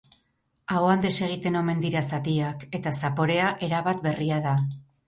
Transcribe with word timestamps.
Ahoan 0.77 1.03
desegiten 1.03 1.59
omen 1.61 1.85
dira 1.85 2.03
zatiak 2.11 2.67
eta 2.81 2.97
zaporea 3.05 3.53
erabat 3.71 4.05
berria 4.09 4.43
da. 4.51 4.61